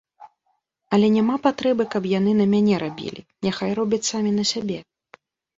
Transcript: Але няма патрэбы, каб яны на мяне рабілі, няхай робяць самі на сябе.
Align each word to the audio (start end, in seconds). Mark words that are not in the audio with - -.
Але 0.97 1.09
няма 1.17 1.35
патрэбы, 1.43 1.83
каб 1.95 2.03
яны 2.13 2.31
на 2.39 2.45
мяне 2.53 2.75
рабілі, 2.85 3.21
няхай 3.49 3.69
робяць 3.81 4.03
самі 4.11 4.31
на 4.39 4.51
сябе. 4.55 4.77